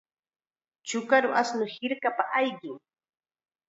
Chukaru 0.87 1.29
ashnu 1.41 1.65
hirkapa 1.73 2.23
ayqin. 2.39 2.77